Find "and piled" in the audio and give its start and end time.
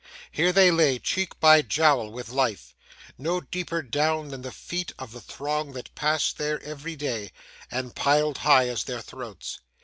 7.69-8.39